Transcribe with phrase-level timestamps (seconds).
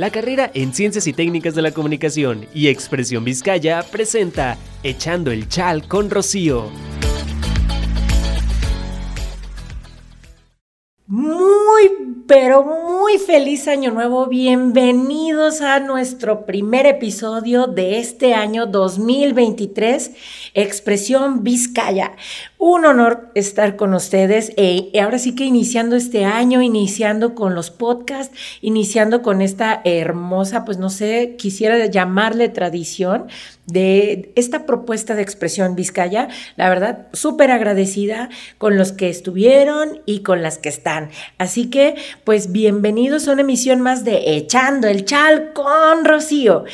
[0.00, 5.46] La carrera en Ciencias y Técnicas de la Comunicación y Expresión Vizcaya presenta Echando el
[5.46, 6.70] Chal con Rocío.
[11.06, 11.90] Muy,
[12.26, 14.26] pero muy feliz año nuevo.
[14.26, 20.12] Bienvenidos a nuestro primer episodio de este año 2023,
[20.54, 22.12] Expresión Vizcaya.
[22.62, 27.70] Un honor estar con ustedes y ahora sí que iniciando este año, iniciando con los
[27.70, 33.28] podcasts, iniciando con esta hermosa, pues no sé, quisiera llamarle tradición
[33.64, 36.28] de esta propuesta de expresión Vizcaya.
[36.56, 38.28] La verdad, súper agradecida
[38.58, 41.08] con los que estuvieron y con las que están.
[41.38, 46.64] Así que, pues bienvenidos a una emisión más de Echando el Chal con Rocío.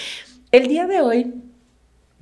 [0.50, 1.45] El día de hoy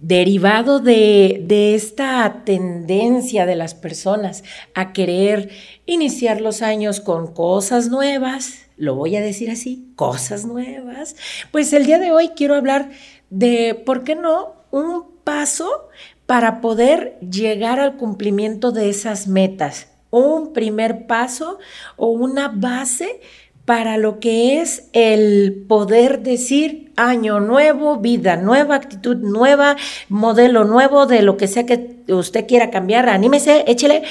[0.07, 4.45] derivado de, esta tendencia de las personas
[4.75, 5.49] a querer
[5.87, 11.17] iniciar los años con cosas nuevas, lo voy a decir así, cosas nuevas,
[11.51, 12.91] pues el día de hoy quiero hablar
[13.31, 15.89] de, ¿por qué no?, un paso
[16.27, 21.59] para poder llegar al cumplimiento de esas metas, un primer paso
[21.97, 23.21] o una base
[23.65, 29.77] para lo que es el poder decir año nuevo, vida nueva, actitud nueva,
[30.09, 34.03] modelo nuevo de lo que sea que usted quiera cambiar, anímese, échele.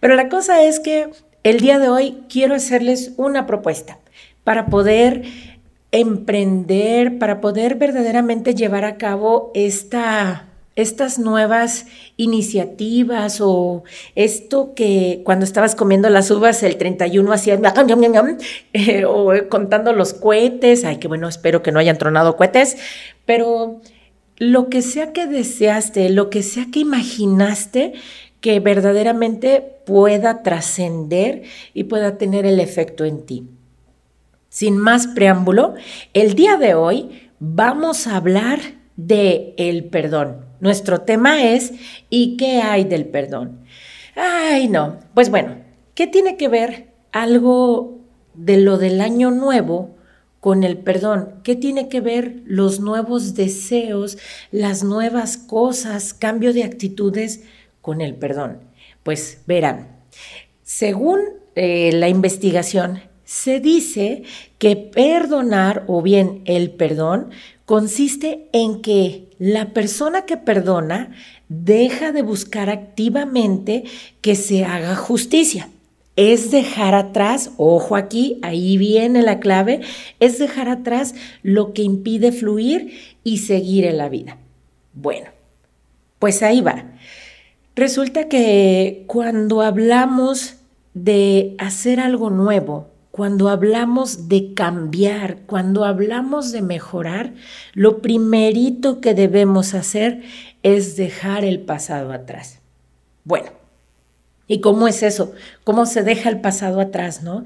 [0.00, 1.10] Pero la cosa es que
[1.42, 3.98] el día de hoy quiero hacerles una propuesta
[4.44, 5.24] para poder
[5.92, 10.49] emprender, para poder verdaderamente llevar a cabo esta
[10.80, 11.86] estas nuevas
[12.16, 17.60] iniciativas o esto que cuando estabas comiendo las uvas el 31 hacías
[18.72, 22.76] eh, o contando los cohetes, ay, qué bueno, espero que no hayan tronado cohetes,
[23.24, 23.80] pero
[24.36, 27.92] lo que sea que deseaste, lo que sea que imaginaste,
[28.40, 31.42] que verdaderamente pueda trascender
[31.74, 33.48] y pueda tener el efecto en ti.
[34.48, 35.74] Sin más preámbulo,
[36.12, 38.60] el día de hoy vamos a hablar
[38.96, 40.49] de el perdón.
[40.60, 41.72] Nuestro tema es
[42.10, 43.60] ¿y qué hay del perdón?
[44.14, 44.98] Ay, no.
[45.14, 45.56] Pues bueno,
[45.94, 47.98] ¿qué tiene que ver algo
[48.34, 49.96] de lo del año nuevo
[50.40, 51.40] con el perdón?
[51.42, 54.18] ¿Qué tiene que ver los nuevos deseos,
[54.50, 57.42] las nuevas cosas, cambio de actitudes
[57.80, 58.58] con el perdón?
[59.02, 59.88] Pues verán,
[60.62, 61.20] según
[61.54, 64.24] eh, la investigación, se dice
[64.58, 67.30] que perdonar o bien el perdón
[67.70, 71.12] consiste en que la persona que perdona
[71.48, 73.84] deja de buscar activamente
[74.20, 75.68] que se haga justicia.
[76.16, 79.82] Es dejar atrás, ojo aquí, ahí viene la clave,
[80.18, 81.14] es dejar atrás
[81.44, 82.92] lo que impide fluir
[83.22, 84.36] y seguir en la vida.
[84.92, 85.28] Bueno,
[86.18, 86.86] pues ahí va.
[87.76, 90.56] Resulta que cuando hablamos
[90.94, 97.32] de hacer algo nuevo, cuando hablamos de cambiar, cuando hablamos de mejorar,
[97.74, 100.22] lo primerito que debemos hacer
[100.62, 102.60] es dejar el pasado atrás.
[103.24, 103.50] Bueno,
[104.46, 105.32] ¿y cómo es eso?
[105.64, 107.44] ¿Cómo se deja el pasado atrás, no?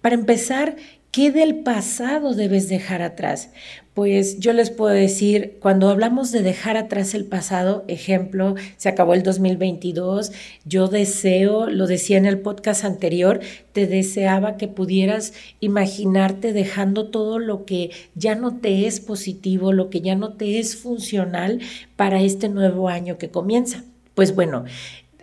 [0.00, 0.76] Para empezar,
[1.16, 3.48] ¿qué del pasado debes dejar atrás?
[3.94, 9.14] Pues yo les puedo decir, cuando hablamos de dejar atrás el pasado, ejemplo, se acabó
[9.14, 10.32] el 2022,
[10.66, 13.40] yo deseo, lo decía en el podcast anterior,
[13.72, 19.88] te deseaba que pudieras imaginarte dejando todo lo que ya no te es positivo, lo
[19.88, 21.60] que ya no te es funcional
[21.96, 23.84] para este nuevo año que comienza.
[24.12, 24.64] Pues bueno,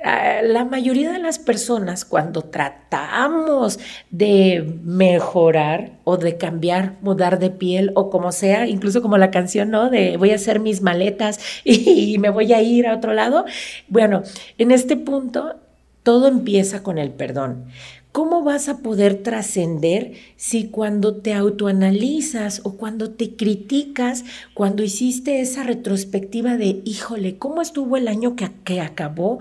[0.04, 3.80] la mayoría de las personas cuando tratamos
[4.12, 9.72] de mejorar o de cambiar, mudar de piel o como sea, incluso como la canción,
[9.72, 9.90] ¿no?
[9.90, 13.46] De voy a hacer mis maletas y, me voy a ir a otro lado.
[13.88, 14.24] Bueno,
[14.58, 15.56] en este punto
[16.04, 17.66] todo empieza con el perdón.
[18.12, 25.42] ¿Cómo vas a poder trascender si cuando te autoanalizas o cuando te criticas, cuando hiciste
[25.42, 29.40] esa retrospectiva de, híjole, ¿cómo estuvo el año que, que acabó?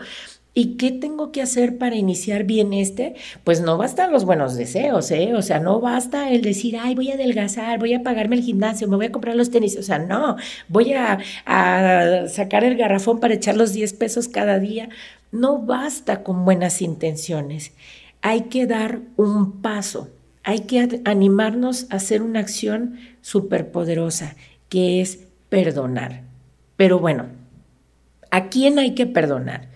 [0.54, 3.14] ¿Y qué tengo que hacer para iniciar bien este?
[3.42, 5.32] Pues no bastan los buenos deseos, ¿eh?
[5.34, 8.86] O sea, no basta el decir, ay, voy a adelgazar, voy a pagarme el gimnasio,
[8.86, 9.78] me voy a comprar los tenis.
[9.78, 10.36] O sea, no,
[10.68, 14.90] voy a, a sacar el garrafón para echar los 10 pesos cada día.
[15.30, 17.72] No basta con buenas intenciones.
[18.20, 20.10] Hay que dar un paso.
[20.44, 24.36] Hay que animarnos a hacer una acción superpoderosa,
[24.68, 26.24] que es perdonar.
[26.76, 27.28] Pero bueno,
[28.30, 29.68] ¿a quién hay que perdonar?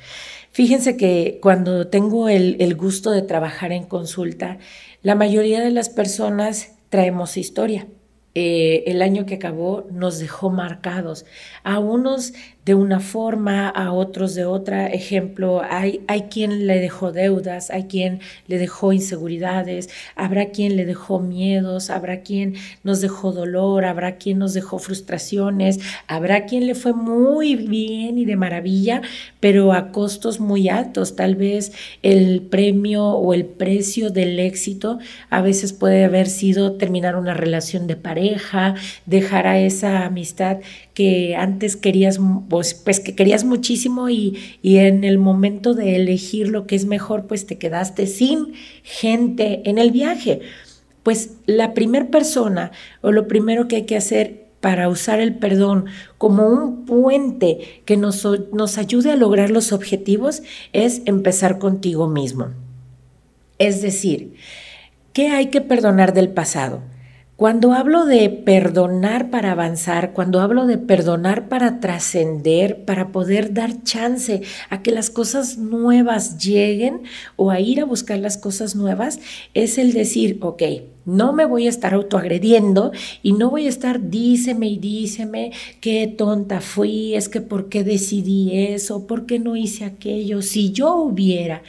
[0.56, 4.56] Fíjense que cuando tengo el, gusto de trabajar en consulta,
[5.02, 7.88] la mayoría de las personas traemos historia.
[8.34, 11.26] Eh, el año que acabó nos dejó marcados.
[11.62, 12.32] A unos
[12.66, 14.88] de una forma, a otros de otra.
[14.88, 18.18] Ejemplo, hay, hay quien le dejó deudas, hay quien
[18.48, 24.40] le dejó inseguridades, habrá quien le dejó miedos, habrá quien nos dejó dolor, habrá quien
[24.40, 25.78] nos dejó frustraciones,
[26.08, 29.00] habrá quien le fue muy bien y de maravilla,
[29.38, 31.14] pero a costos muy altos.
[31.14, 31.70] Tal vez
[32.02, 34.98] el premio o el precio del éxito
[35.30, 38.74] a veces puede haber sido terminar una relación de pareja,
[39.06, 40.58] dejar a esa amistad
[40.96, 42.18] que antes querías,
[42.56, 46.86] pues, pues, que querías muchísimo y, y en el momento de elegir lo que es
[46.86, 50.40] mejor, pues te quedaste sin gente en el viaje.
[51.02, 52.72] Pues la primera persona
[53.02, 55.84] o lo primero que hay que hacer para usar el perdón
[56.16, 60.42] como un puente que nos, nos ayude a lograr los objetivos
[60.72, 62.48] es empezar contigo mismo.
[63.58, 64.32] Es decir,
[65.12, 66.80] ¿qué hay que perdonar del pasado?
[67.36, 73.82] Cuando hablo de perdonar para avanzar, cuando hablo de perdonar para trascender, para poder dar
[73.82, 74.40] chance
[74.70, 77.02] a que las cosas nuevas lleguen
[77.36, 79.20] o a ir a buscar las cosas nuevas,
[79.52, 80.62] es el decir, ok,
[81.04, 82.92] no me voy a estar autoagrediendo
[83.22, 87.84] y no voy a estar díceme y díceme qué tonta fui, es que por qué
[87.84, 91.62] decidí eso, por qué no hice aquello, si yo hubiera,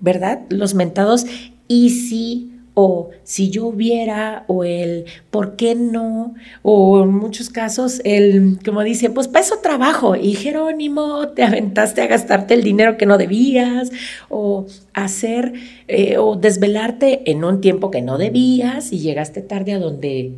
[0.00, 0.42] ¿verdad?
[0.50, 1.24] Los mentados
[1.66, 8.00] y si o si yo hubiera, o el por qué no, o en muchos casos
[8.04, 12.96] el, como dice, pues para eso trabajo, y Jerónimo, te aventaste a gastarte el dinero
[12.96, 13.90] que no debías,
[14.28, 15.54] o hacer,
[15.86, 20.32] eh, o desvelarte en un tiempo que no debías y llegaste tarde a donde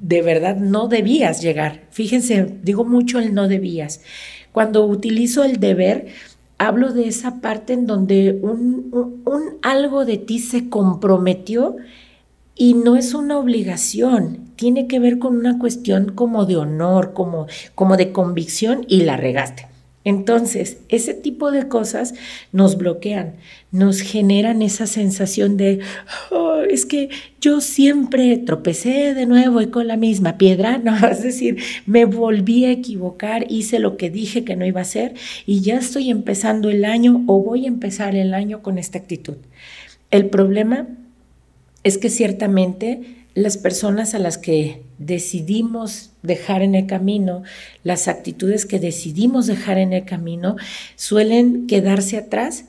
[0.00, 1.82] de verdad no debías llegar.
[1.90, 4.00] Fíjense, digo mucho el no debías.
[4.52, 6.06] Cuando utilizo el deber,
[6.60, 9.22] hablo de esa parte en donde un,
[9.62, 11.76] algo de ti se comprometió
[12.54, 17.46] y no es una obligación, tiene que ver con una cuestión como de honor, como,
[17.74, 19.69] como de convicción y la regaste.
[20.02, 22.14] Entonces, ese tipo de cosas
[22.52, 23.34] nos bloquean,
[23.70, 25.80] nos generan esa sensación de,
[26.30, 27.10] oh, es que
[27.40, 32.64] yo siempre tropecé de nuevo y con la misma piedra, no, es decir, me volví
[32.64, 35.14] a equivocar, hice lo que dije que no iba a hacer
[35.44, 39.36] y ya estoy empezando el año o voy a empezar el año con esta actitud.
[40.10, 40.88] El problema
[41.84, 47.42] es que ciertamente las personas a las que decidimos dejar en el camino,
[47.84, 50.56] las actitudes que decidimos dejar en el camino,
[50.96, 52.64] suelen quedarse atrás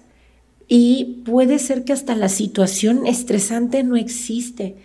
[0.68, 4.76] y puede ser que hasta la situación estresante no existe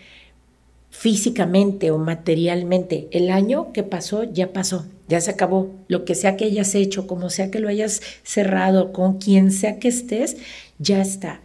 [0.91, 3.09] físicamente o materialmente.
[3.11, 5.71] El año que pasó ya pasó, ya se acabó.
[5.89, 9.79] Lo que sea que hayas hecho, como sea que lo hayas cerrado, con quien sea
[9.79, 10.39] que estés,
[10.79, 11.43] ya está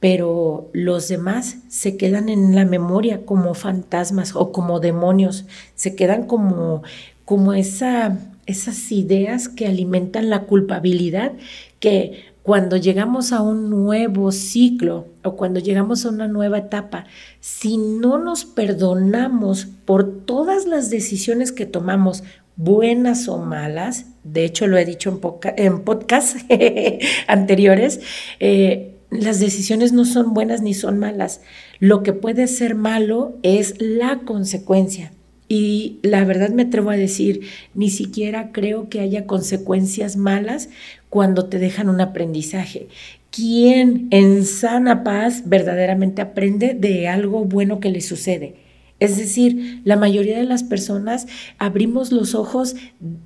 [0.00, 5.44] pero los demás se quedan en la memoria como fantasmas o como demonios,
[5.74, 6.82] se quedan como,
[7.26, 11.32] como esa, esas ideas que alimentan la culpabilidad
[11.78, 17.04] que cuando llegamos a un nuevo ciclo o cuando llegamos a una nueva etapa,
[17.40, 22.24] si no nos perdonamos por todas las decisiones que tomamos,
[22.56, 26.44] buenas o malas, de hecho lo he dicho en, en podcasts
[27.26, 28.00] anteriores,
[28.38, 31.40] eh, las decisiones no son buenas ni son malas.
[31.78, 35.12] Lo que puede ser malo es la consecuencia.
[35.48, 37.40] Y la verdad me atrevo a decir,
[37.74, 40.68] ni siquiera creo que haya consecuencias malas
[41.08, 42.86] cuando te dejan un aprendizaje.
[43.32, 48.54] ¿Quién en sana paz verdaderamente aprende de algo bueno que le sucede?
[49.00, 51.26] Es decir, la mayoría de las personas
[51.58, 52.76] abrimos los ojos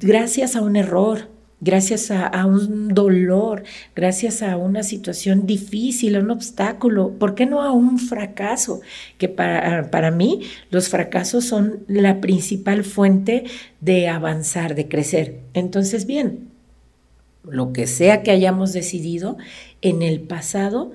[0.01, 1.29] gracias a un error,
[1.65, 3.65] gracias a, un dolor,
[3.97, 8.83] gracias a una situación difícil, a un obstáculo, ¿por qué no a un fracaso?
[9.19, 13.45] Que para, para mí los fracasos son la principal fuente
[13.81, 15.41] de avanzar, de crecer.
[15.55, 16.51] Entonces, bien,
[17.43, 19.39] lo que sea que hayamos decidido
[19.81, 20.93] en el pasado,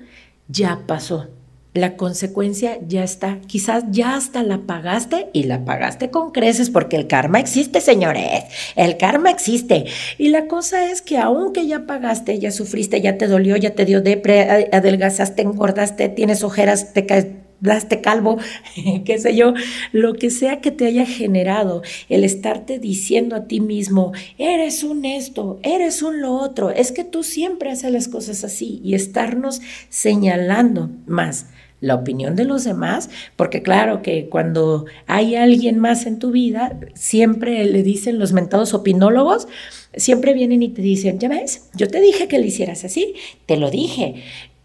[0.48, 1.28] ya pasó
[1.72, 3.40] la consecuencia ya está.
[3.46, 8.44] Quizás ya hasta la pagaste y la pagaste con creces porque el karma existe, señores.
[8.74, 9.84] El karma existe.
[10.18, 13.84] Y la cosa es que aunque ya pagaste, ya sufriste, ya te dolió, ya te
[13.84, 18.38] dio depre, adelgazaste, engordaste, tienes ojeras, te quedaste calvo,
[19.04, 19.54] qué sé yo,
[19.92, 25.04] lo que sea que te haya generado, el estarte diciendo a ti mismo, eres un
[25.04, 29.60] esto, eres un lo otro, es que tú siempre haces las cosas así y estarnos
[29.88, 31.46] señalando más
[31.80, 36.78] la opinión de los demás, porque claro que cuando hay alguien más en tu vida,
[36.94, 39.48] siempre le dicen los mentados opinólogos,
[39.94, 43.14] siempre vienen y te dicen, ya ves, yo te dije que le hicieras así,
[43.46, 44.22] te lo dije.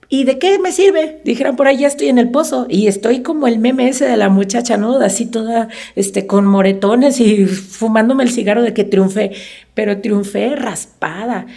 [0.08, 1.22] ¿Y de qué me sirve?
[1.24, 4.18] Dijeron por ahí, ya estoy en el pozo y estoy como el meme ese de
[4.18, 4.98] la muchacha, ¿no?
[5.00, 9.32] Así toda, este, con moretones y fumándome el cigarro de que triunfé,
[9.74, 11.48] pero triunfé raspada.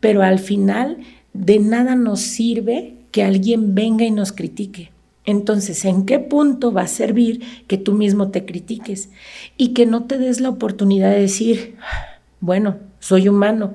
[0.00, 0.98] Pero al final
[1.32, 4.90] de nada nos sirve que alguien venga y nos critique.
[5.24, 9.08] Entonces, ¿en qué punto va a servir que tú mismo te critiques
[9.56, 11.76] y que no te des la oportunidad de decir,
[12.40, 13.74] bueno, soy humano,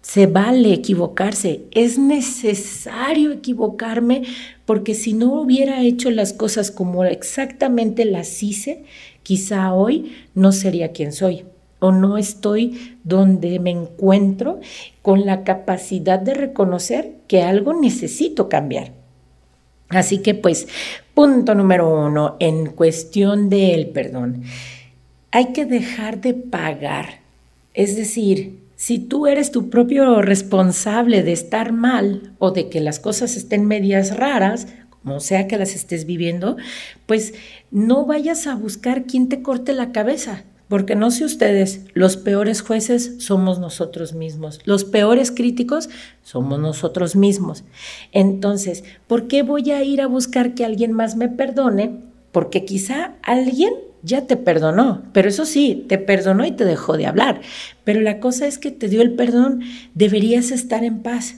[0.00, 4.22] se vale equivocarse, es necesario equivocarme
[4.66, 8.84] porque si no hubiera hecho las cosas como exactamente las hice,
[9.22, 11.44] quizá hoy no sería quien soy
[11.80, 14.60] o no estoy donde me encuentro
[15.02, 19.03] con la capacidad de reconocer que algo necesito cambiar.
[19.88, 20.66] Así que pues,
[21.14, 24.42] punto número uno, en cuestión del perdón,
[25.30, 27.20] hay que dejar de pagar.
[27.74, 33.00] Es decir, si tú eres tu propio responsable de estar mal o de que las
[33.00, 36.56] cosas estén medias raras, como sea que las estés viviendo,
[37.06, 37.34] pues
[37.70, 40.44] no vayas a buscar quien te corte la cabeza.
[40.68, 45.90] Porque no sé ustedes, los peores jueces somos nosotros mismos, los peores críticos
[46.22, 47.64] somos nosotros mismos.
[48.12, 52.00] Entonces, ¿por qué voy a ir a buscar que alguien más me perdone?
[52.32, 57.06] Porque quizá alguien ya te perdonó, pero eso sí, te perdonó y te dejó de
[57.06, 57.40] hablar.
[57.84, 59.62] Pero la cosa es que te dio el perdón,
[59.94, 61.36] deberías estar en paz.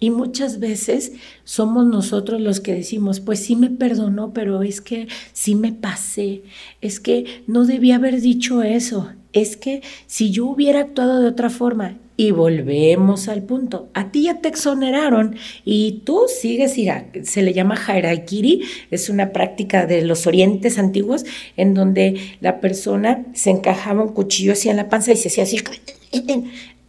[0.00, 1.12] Y muchas veces
[1.44, 6.42] somos nosotros los que decimos, pues sí me perdonó, pero es que sí me pasé,
[6.80, 11.50] es que no debía haber dicho eso, es que si yo hubiera actuado de otra
[11.50, 16.74] forma, y volvemos al punto, a ti ya te exoneraron y tú sigues,
[17.22, 21.24] se le llama Haraikiri, es una práctica de los orientes antiguos
[21.56, 25.44] en donde la persona se encajaba un cuchillo así en la panza y se hacía
[25.44, 25.58] así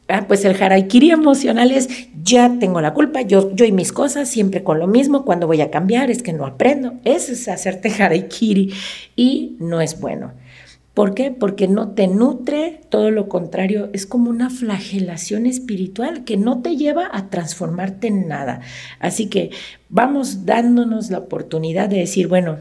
[0.09, 1.87] Ah, pues el haraikiri emocional es,
[2.23, 5.61] ya tengo la culpa, yo, yo y mis cosas, siempre con lo mismo, cuando voy
[5.61, 6.95] a cambiar es que no aprendo.
[7.05, 8.73] Eso es hacerte haraikiri
[9.15, 10.33] y no es bueno.
[10.95, 11.31] ¿Por qué?
[11.31, 16.75] Porque no te nutre, todo lo contrario, es como una flagelación espiritual que no te
[16.75, 18.61] lleva a transformarte en nada.
[18.99, 19.51] Así que
[19.89, 22.57] vamos dándonos la oportunidad de decir, bueno,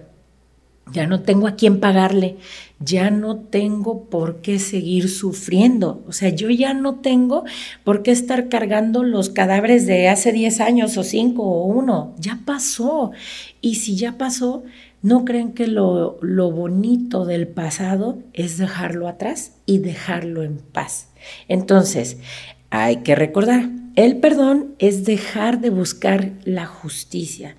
[0.93, 2.37] ya no tengo a quién pagarle,
[2.81, 6.05] ya no tengo por qué seguir sufriendo.
[6.07, 7.45] O sea, yo ya no tengo
[7.85, 12.15] por qué estar cargando los cadáveres de hace 10 años o 5 o 1.
[12.19, 13.11] Ya pasó.
[13.61, 14.63] Y si ya pasó,
[15.03, 21.09] ¿no creen que lo, lo bonito del pasado es dejarlo atrás y dejarlo en paz?
[21.49, 22.19] Entonces,
[22.71, 27.57] hay que recordar, el perdón es dejar de buscar la justicia.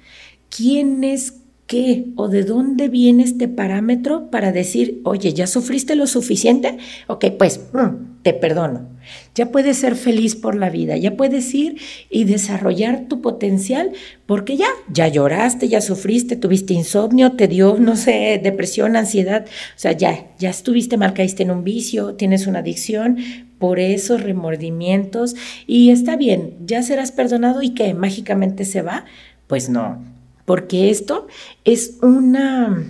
[0.50, 1.39] ¿Quién es
[1.70, 6.80] qué o de dónde viene este parámetro para decir, oye, ¿ya sufriste lo suficiente?
[7.06, 8.90] Ok, pues mm, te perdono.
[9.36, 11.78] Ya puedes ser feliz por la vida, ya puedes ir
[12.10, 13.92] y desarrollar tu potencial
[14.26, 19.80] porque ya, ya lloraste, ya sufriste, tuviste insomnio, te dio, no sé, depresión, ansiedad, o
[19.80, 23.20] sea, ya, ya estuviste mal, caíste en un vicio, tienes una adicción,
[23.60, 25.36] por esos remordimientos
[25.68, 29.06] y está bien, ya serás perdonado y que mágicamente se va.
[29.48, 30.02] Pues no,
[30.50, 31.28] porque esto
[31.64, 32.84] es una,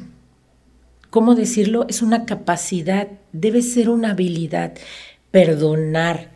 [1.09, 1.85] ¿cómo decirlo?
[1.89, 4.75] Es una capacidad, debe ser una habilidad,
[5.29, 6.31] perdonar,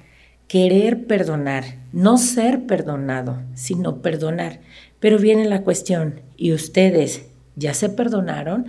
[0.50, 1.63] querer perdonar,
[1.94, 4.60] no ser perdonado, sino perdonar.
[5.00, 8.65] Pero viene la cuestión, ¿y ustedes ya se perdonaron?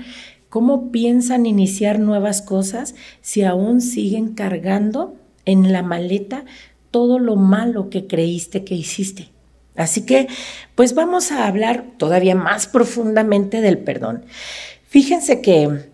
[0.48, 6.44] ¿Cómo piensan iniciar nuevas cosas si aún siguen cargando en la maleta
[6.92, 9.33] todo lo malo que creíste que hiciste?
[9.76, 10.28] Así que,
[10.74, 14.24] pues vamos a hablar todavía más profundamente del perdón.
[14.88, 15.90] Fíjense que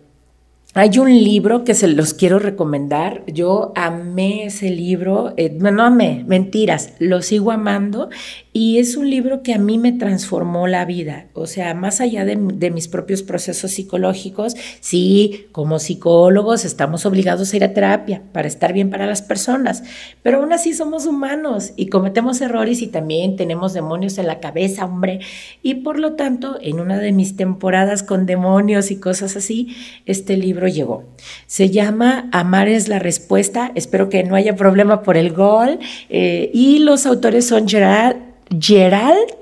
[0.73, 3.23] hay un libro que se los quiero recomendar.
[3.27, 5.33] Yo amé ese libro.
[5.35, 8.09] Eh, no amé, mentiras, lo sigo amando.
[8.53, 11.27] Y es un libro que a mí me transformó la vida.
[11.33, 17.55] O sea, más allá de, mis propios procesos psicológicos, sí, como psicólogos estamos obligados a
[17.55, 19.83] ir a terapia para estar bien para las personas.
[20.21, 24.83] Pero aún así somos humanos y cometemos errores y también tenemos demonios en la cabeza,
[24.83, 25.21] hombre.
[25.63, 30.35] Y por lo tanto, en una de mis temporadas con demonios y cosas así, este
[30.35, 31.05] libro llegó.
[31.47, 33.71] Se llama Amar es la respuesta.
[33.75, 35.79] Espero que no haya problema por el gol.
[36.09, 39.35] Eh, y los autores son Gerald, Gerald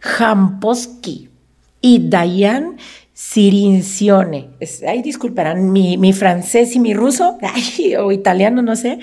[0.00, 1.28] Jamposki
[1.80, 2.76] y Diane
[3.12, 4.50] Sirincione.
[4.86, 7.38] ay, disculparán mi, francés y mi ruso,
[7.98, 8.98] o italiano, no sé.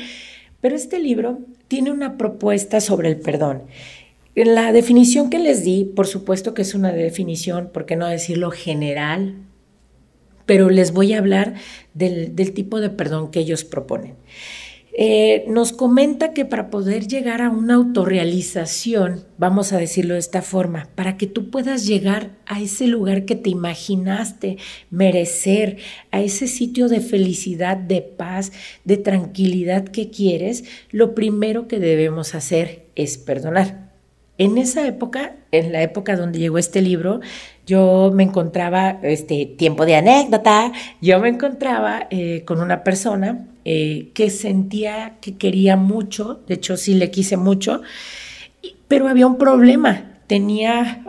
[0.60, 3.64] Pero este libro tiene una propuesta sobre el perdón.
[4.36, 8.52] La definición que les di, por supuesto que es una definición, ¿por qué no decirlo
[8.52, 9.36] general?
[10.48, 11.54] pero les voy a hablar
[11.94, 14.16] del, tipo de perdón que ellos proponen.
[15.00, 20.42] Eh, nos comenta que para poder llegar a una autorrealización, vamos a decirlo de esta
[20.42, 24.58] forma, para que tú puedas llegar a ese lugar que te imaginaste
[24.90, 25.78] merecer,
[26.10, 28.52] a ese sitio de felicidad, de paz,
[28.86, 33.87] de tranquilidad que quieres, lo primero que debemos hacer es perdonar.
[34.38, 37.22] En esa época, en la época donde llegó este libro,
[37.66, 44.12] yo me encontraba, este tiempo de anécdota, yo me encontraba eh, con una persona eh,
[44.14, 47.82] que sentía que quería mucho, de hecho sí le quise mucho,
[48.88, 50.14] pero había un problema.
[50.28, 51.04] Tenía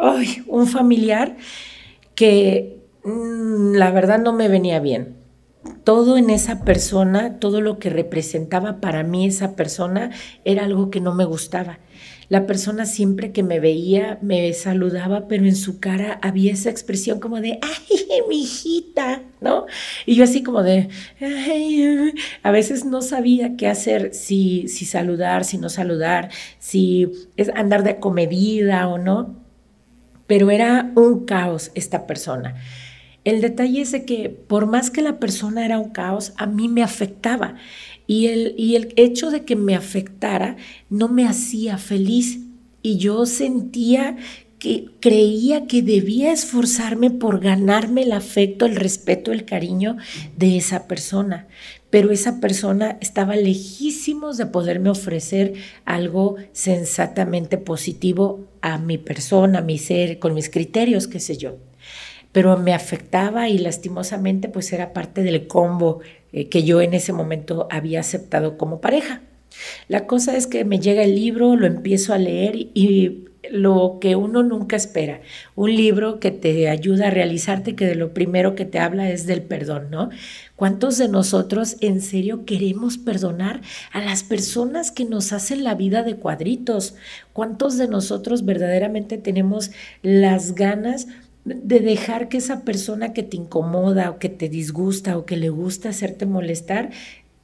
[0.47, 1.37] un familiar
[2.14, 5.16] que mm, la verdad no me venía bien.
[5.85, 10.11] Todo en esa persona, todo lo que representaba para mí esa persona
[10.44, 11.78] era algo que no me gustaba.
[12.28, 17.20] La persona siempre que me veía me saludaba, pero en su cara había esa expresión
[17.20, 19.64] como de, ay, mi hijita, ¿no?
[20.04, 25.44] Y yo así como de, ay, a veces no sabía qué hacer, si, si saludar,
[25.44, 29.37] si no saludar, si es andar de comedida o no.
[30.26, 32.56] Pero era un caos esta persona.
[33.25, 36.82] El detalle es que por más que la persona era un caos, a mí me
[36.82, 37.56] afectaba.
[38.09, 40.57] Y el, y el hecho de que me afectara
[40.91, 42.41] no me hacía feliz.
[42.83, 44.17] Y yo sentía
[44.59, 49.97] que creía que debía esforzarme por ganarme el afecto, el respeto, el cariño
[50.37, 51.47] de esa persona.
[51.91, 59.62] Pero esa persona estaba lejísimos de poderme ofrecer algo sensatamente positivo a mi persona, a
[59.62, 61.67] mi ser, con mis criterios, qué sé yo.
[62.38, 66.02] Pero me afectaba y lastimosamente pues era parte del combo
[66.33, 69.23] eh, que yo en ese momento había aceptado como pareja.
[69.88, 74.14] La cosa es que me llega el libro, lo empiezo a leer y, lo que
[74.14, 75.21] uno nunca espera,
[75.57, 79.26] un libro que te ayuda a realizarte, que de lo primero que te habla es
[79.26, 80.11] del perdón, ¿no?
[80.54, 86.02] ¿Cuántos de nosotros en serio queremos perdonar a las personas que nos hacen la vida
[86.02, 86.95] de cuadritos?
[87.33, 89.71] ¿Cuántos de nosotros verdaderamente tenemos
[90.02, 91.07] las ganas
[91.49, 95.49] de dejar que esa persona que te incomoda o que te disgusta o que le
[95.49, 96.90] gusta hacerte molestar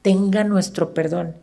[0.01, 1.35] tenga nuestro perdón.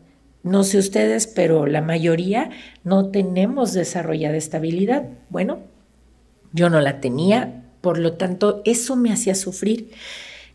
[0.43, 2.51] No sé ustedes, pero la mayoría
[2.85, 5.09] no tenemos desarrollada estabilidad.
[5.31, 5.61] Bueno,
[6.53, 9.91] yo no la tenía, por lo tanto, eso me hacía sufrir.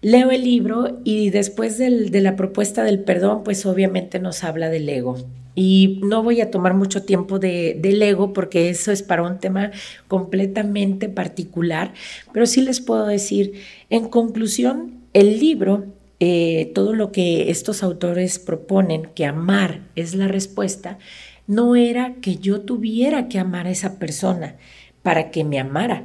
[0.02, 4.88] Leo el libro y después de la propuesta del perdón, pues obviamente nos habla del
[4.90, 5.18] ego.
[5.59, 9.39] Y no voy a tomar mucho tiempo de, del ego porque eso es para un
[9.39, 9.72] tema
[10.07, 11.96] completamente particular,
[12.31, 13.53] pero sí les puedo decir,
[13.89, 15.85] en conclusión, el libro,
[16.20, 21.00] eh, todo lo que estos autores proponen, que amar es la respuesta,
[21.48, 24.57] no era que yo tuviera que amar a esa persona
[25.01, 26.03] para que me amara,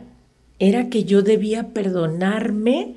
[0.60, 2.94] era que yo debía perdonarme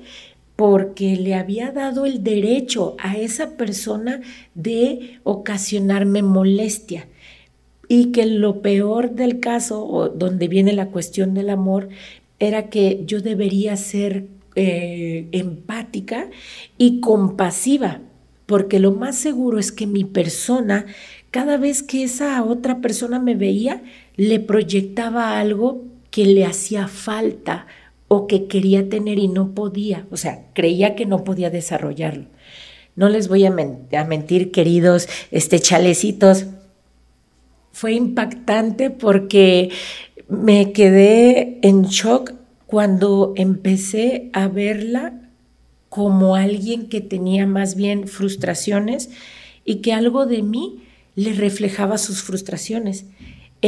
[0.56, 4.22] porque le había dado el derecho a esa persona
[4.54, 7.06] de ocasionarme molestia.
[7.88, 11.90] Y que lo peor del caso, o donde viene la cuestión del amor,
[12.38, 16.30] era que yo debería ser eh, empática
[16.78, 18.00] y compasiva,
[18.46, 20.86] porque lo más seguro es que mi persona,
[21.30, 23.82] cada vez que esa otra persona me veía,
[24.16, 27.66] le proyectaba algo que le hacía falta
[28.08, 32.26] o que quería tener y no podía, o sea, creía que no podía desarrollarlo.
[32.94, 36.46] No les voy a, mentir, queridos este, chalecitos,
[37.72, 39.70] fue impactante porque
[40.28, 42.32] me quedé en shock
[42.66, 45.30] cuando empecé a verla
[45.90, 49.10] como alguien que tenía más bien frustraciones
[49.64, 50.82] y que algo de mí
[51.16, 53.06] le reflejaba sus frustraciones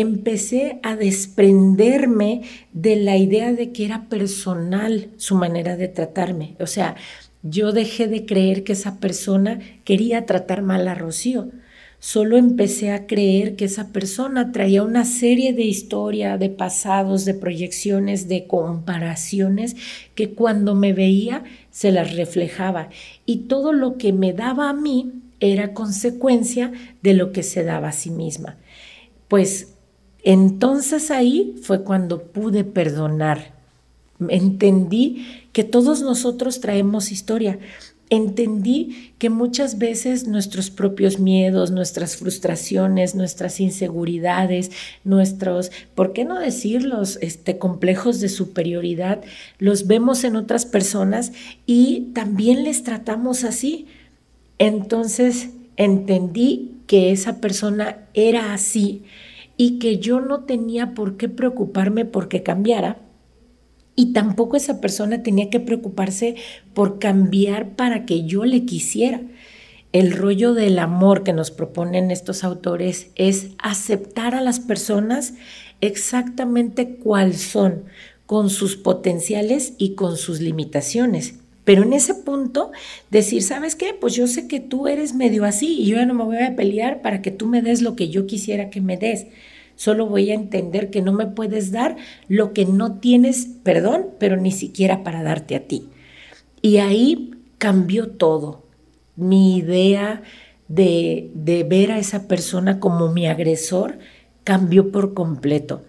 [0.01, 6.57] empecé a desprenderme de la idea de que era personal su manera de tratarme.
[6.61, 6.97] O sea,
[7.43, 11.49] yo dejé de creer que esa persona quería tratar mal a Rocío.
[12.01, 17.35] Solo empecé a creer que esa persona traía una serie de historia, de pasados, de
[17.35, 19.75] proyecciones, de comparaciones
[20.15, 22.89] que cuando me veía se las reflejaba.
[23.27, 27.89] Y todo lo que me daba a mí era consecuencia de lo que se daba
[27.89, 28.59] a sí misma.
[29.27, 29.78] Pues
[30.29, 33.55] entonces ahí fue cuando pude perdonar.
[34.29, 37.59] Entendí que todos nosotros traemos historia.
[38.11, 44.71] Entendí que muchas veces nuestros propios miedos, nuestras frustraciones, nuestras inseguridades,
[45.03, 49.23] nuestros, ¿por qué no decirlos, este, complejos de superioridad,
[49.59, 51.33] los vemos en otras personas
[51.65, 53.87] y también les tratamos así.
[54.59, 59.05] Entonces entendí que esa persona era así
[59.59, 63.03] y que yo no tenía por qué preocuparme porque cambiara
[63.99, 66.37] y tampoco esa persona tenía que preocuparse
[66.73, 69.21] por cambiar para que yo le quisiera.
[69.91, 75.33] el rollo del amor que nos proponen estos autores es aceptar a las personas
[75.81, 77.85] exactamente cuál son,
[78.27, 81.41] con sus potenciales y con sus limitaciones.
[81.69, 82.73] Pero en ese punto,
[83.11, 83.93] decir, ¿sabes qué?
[83.93, 86.57] Pues yo sé que tú eres medio así y yo ya no me voy a
[86.57, 89.27] pelear para que tú me des lo que yo quisiera que me des.
[89.77, 94.39] Solo voy a entender que no me puedes dar lo que no tienes, perdón, pero
[94.39, 95.91] ni siquiera para darte a ti.
[96.63, 98.65] Y ahí cambió todo.
[99.15, 100.23] Mi idea
[100.69, 103.99] de, de ver a esa persona como mi agresor
[104.43, 105.85] cambió por completo.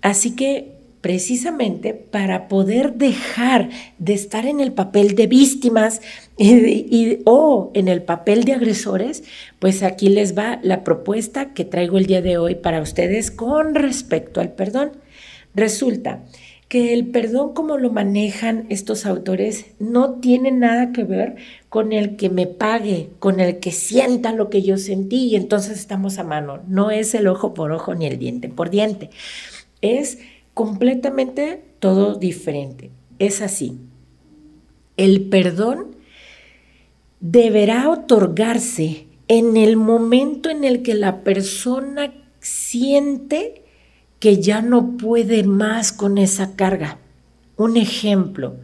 [0.00, 0.73] Así que
[1.04, 6.00] precisamente para poder dejar de estar en el papel de víctimas
[6.38, 9.22] y, o en el papel de agresores,
[9.58, 13.74] pues aquí les va la propuesta que traigo el día de hoy para ustedes con
[13.74, 14.92] respecto al perdón.
[15.54, 16.24] Resulta
[16.68, 21.36] que el perdón como lo manejan estos autores no tiene nada que ver
[21.68, 25.78] con el que me pague, con el que sienta lo que yo sentí y entonces
[25.78, 26.62] estamos a mano.
[26.66, 29.10] No es el ojo por ojo ni el diente por diente.
[29.82, 30.16] Es
[30.54, 32.90] completamente todo diferente.
[33.18, 33.78] Es así.
[34.96, 35.96] El perdón
[37.20, 43.64] deberá otorgarse en el momento en el que la persona siente
[44.20, 46.98] que ya no puede más con esa carga.
[47.56, 48.56] Un ejemplo,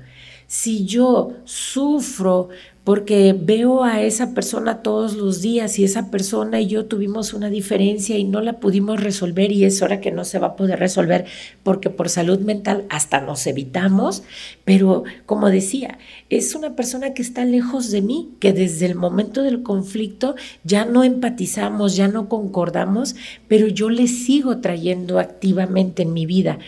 [0.47, 2.49] si yo sufro
[2.85, 7.51] porque veo a esa persona todos los días y esa persona y yo tuvimos una
[7.51, 10.79] diferencia y no la pudimos resolver y es hora que no se va a poder
[10.79, 11.27] resolver
[11.63, 14.23] porque por salud mental hasta nos evitamos,
[14.65, 15.99] pero como decía,
[16.31, 20.85] es una persona que está lejos de mí, que desde el momento del conflicto ya
[20.87, 23.15] no empatizamos, ya no concordamos,
[23.47, 26.59] pero yo le sigo trayendo activamente en mi vida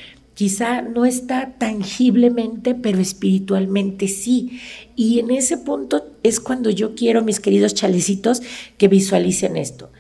[0.43, 4.59] Quizá no está tangiblemente, pero espiritualmente sí.
[4.97, 8.43] Y en ese punto es cuando yo quiero, mis queridos chalecitos,
[8.77, 9.93] que visualicen esto.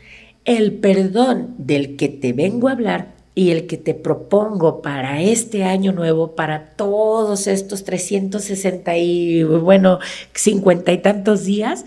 [0.44, 5.62] El perdón del que te vengo a hablar y el que te propongo para este
[5.62, 10.00] año nuevo, para todos estos 360 y, bueno,
[10.35, 11.85] 50 y tantos días,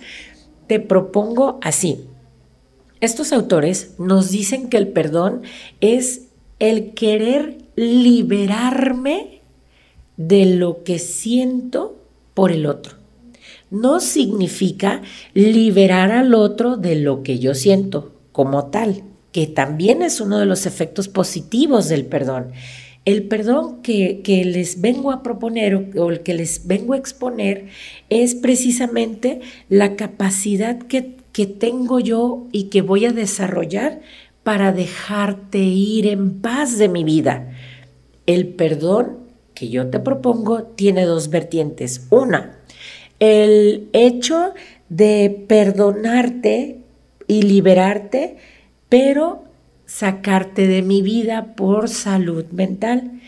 [0.68, 2.06] te propongo así.
[3.02, 5.42] Estos autores nos dicen que el perdón
[5.82, 6.28] es
[6.60, 9.42] el querer liberarme
[10.18, 12.02] de lo que siento
[12.34, 12.98] por el otro.
[13.72, 15.02] No significa
[15.34, 20.46] liberar al otro de lo que yo siento como tal, que también es uno de
[20.46, 22.52] los efectos positivos del perdón.
[23.06, 27.68] El perdón que, les vengo a proponer o, el que les vengo a exponer
[28.10, 34.02] es precisamente la capacidad que, que tengo yo y que voy a desarrollar
[34.44, 37.55] para dejarte ir en paz de mi vida.
[38.26, 39.20] El perdón
[39.54, 42.08] que yo te propongo tiene dos vertientes.
[42.10, 42.60] Una,
[43.20, 44.54] el hecho
[44.90, 46.82] de perdonarte
[47.28, 48.38] y liberarte,
[48.90, 49.44] pero
[49.86, 53.22] sacarte de mi vida por salud mental.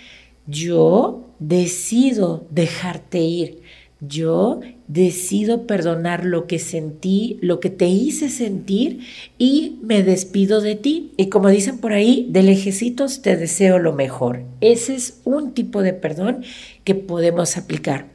[0.45, 3.61] Yo decido dejarte ir.
[3.99, 9.01] Yo decido perdonar lo que sentí, lo que te hice sentir
[9.37, 11.11] y me despido de ti.
[11.17, 14.43] Y como dicen por ahí, de lejecitos te deseo lo mejor.
[14.61, 16.43] Ese es un tipo de perdón
[16.83, 18.05] que podemos aplicar.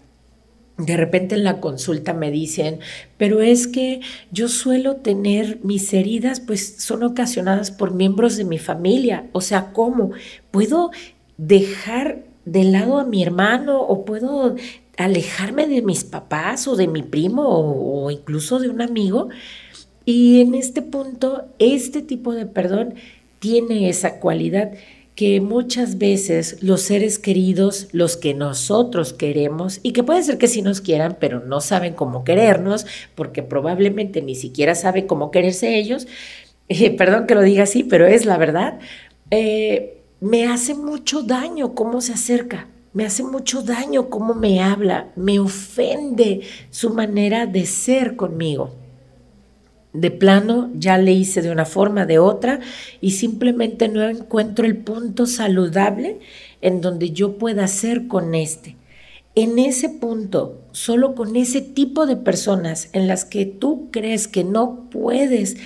[0.78, 2.80] De repente en la consulta me dicen,
[3.18, 8.58] pero es que yo suelo tener mis heridas, pues son ocasionadas por miembros de mi
[8.58, 9.28] familia.
[9.32, 10.12] O sea, ¿cómo?
[10.50, 10.90] ¿Puedo
[11.36, 14.56] dejar de lado a mi hermano o puedo
[14.96, 19.28] alejarme de mis papás o de mi primo o, incluso de un amigo.
[20.04, 22.94] Y en este punto, este tipo de perdón
[23.38, 24.72] tiene esa cualidad
[25.14, 30.48] que muchas veces los seres queridos, los que nosotros queremos, y que puede ser que
[30.48, 35.78] sí nos quieran, pero no saben cómo querernos, porque probablemente ni siquiera saben cómo quererse
[35.78, 36.06] ellos,
[36.68, 38.80] eh, perdón que lo diga así, pero es la verdad,
[39.30, 42.68] eh, me hace mucho daño cómo se acerca.
[42.92, 48.74] Me hace mucho daño cómo me habla, me ofende su manera de ser conmigo.
[49.94, 52.60] De plano ya le hice de una forma, de otra,
[53.00, 56.20] y simplemente no encuentro el punto saludable
[56.60, 58.76] en donde yo pueda ser con este.
[59.34, 64.44] En ese punto, solo con ese tipo de personas en las que tú crees que
[64.44, 65.56] no puedes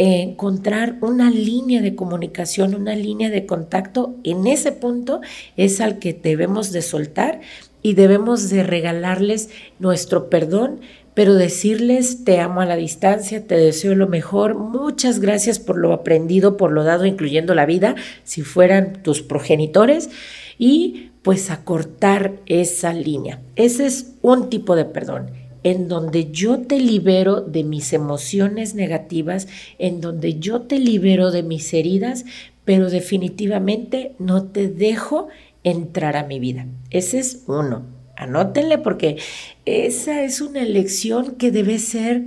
[0.00, 5.20] encontrar una línea de comunicación, una línea de contacto, en ese punto
[5.58, 7.40] es al que debemos de soltar
[7.82, 10.80] y debemos de regalarles nuestro perdón,
[11.12, 15.92] pero decirles te amo a la distancia, te deseo lo mejor, muchas gracias por lo
[15.92, 20.08] aprendido, por lo dado, incluyendo la vida, si fueran tus progenitores,
[20.56, 23.40] y pues acortar esa línea.
[23.56, 25.39] Ese es un tipo de perdón.
[25.62, 31.42] En donde yo te libero de mis emociones negativas, en donde yo te libero de
[31.42, 32.24] mis heridas,
[32.64, 35.28] pero definitivamente no te dejo
[35.64, 36.66] entrar a mi vida.
[36.90, 37.84] Ese es uno.
[38.16, 39.16] Anótenle porque
[39.64, 42.22] esa es una elección que debe ser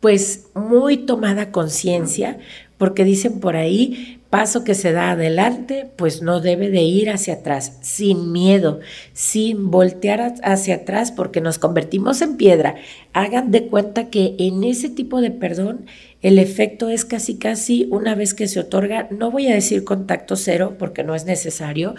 [0.00, 2.38] pues muy tomada conciencia,
[2.76, 7.34] porque dicen por ahí, paso que se da adelante, pues no debe de ir hacia
[7.34, 8.80] atrás, sin miedo,
[9.12, 12.74] sin voltear hacia atrás, porque nos convertimos en piedra.
[13.12, 15.86] Hagan de cuenta que en ese tipo de perdón,
[16.20, 20.34] el efecto es casi, casi una vez que se otorga, no voy a decir contacto
[20.34, 21.94] cero, porque no es necesario,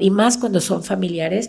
[0.00, 1.48] y más cuando son familiares,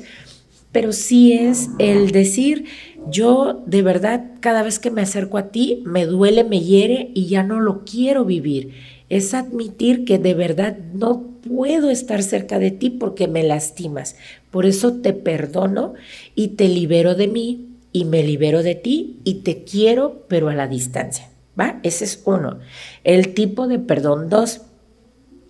[0.71, 2.67] pero sí es el decir,
[3.09, 7.25] yo de verdad cada vez que me acerco a ti me duele, me hiere y
[7.25, 9.00] ya no lo quiero vivir.
[9.11, 14.15] Es admitir que de verdad no puedo estar cerca de ti porque me lastimas.
[14.51, 15.95] Por eso te perdono
[16.33, 20.55] y te libero de mí y me libero de ti y te quiero pero a
[20.55, 21.27] la distancia.
[21.59, 21.81] ¿Va?
[21.83, 22.59] Ese es uno.
[23.03, 24.61] El tipo de perdón dos.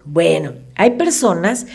[0.06, 1.68] Bueno, hay personas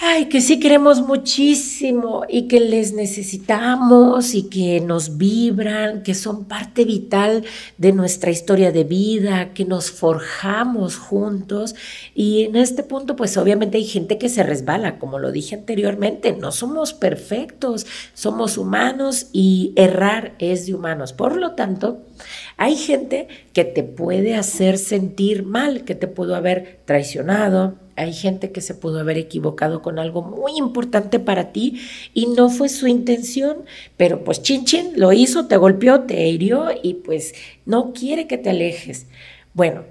[0.00, 6.44] ay, que sí queremos muchísimo y que les necesitamos y que nos vibran, que son
[6.44, 7.44] parte vital
[7.78, 11.74] de nuestra historia de vida, que nos forjamos juntos.
[12.14, 16.32] Y en este punto, pues obviamente hay gente que se resbala, como lo dije anteriormente,
[16.32, 21.12] no somos perfectos, somos humanos y errar es de humanos.
[21.12, 22.02] Por lo tanto,
[22.56, 28.52] hay gente que te puede hacer sentir mal, que te pudo haber traicionado, hay gente
[28.52, 31.80] que se pudo haber equivocado con algo muy importante para ti
[32.14, 33.64] y no fue su intención,
[33.96, 37.34] pero pues chin chin lo hizo, te golpeó, te hirió y pues
[37.66, 39.06] no quiere que te alejes.
[39.52, 39.84] Bueno,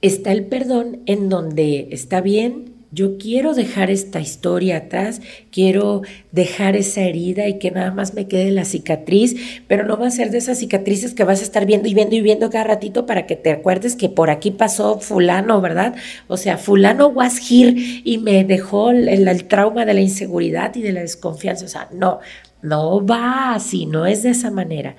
[0.00, 6.02] está el perdón en donde está bien, yo quiero dejar esta historia atrás, quiero
[6.32, 10.10] dejar esa herida y que nada más me quede la cicatriz, pero no va a
[10.10, 13.04] ser de esas cicatrices que vas a estar viendo y viendo y viendo cada ratito
[13.04, 15.96] para que te acuerdes que por aquí pasó fulano, ¿verdad?
[16.28, 20.82] O sea, fulano was here y me dejó el, el trauma de la inseguridad y
[20.82, 21.64] de la desconfianza.
[21.64, 22.20] O sea, no,
[22.62, 24.96] no va así, no es de esa manera.